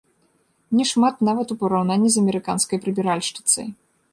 [0.77, 3.67] Не шмат нават у параўнанні з амерыканскай прыбіральшчыцай.